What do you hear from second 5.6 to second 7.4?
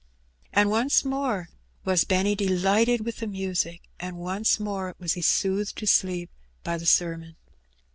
to sleep by the sermon.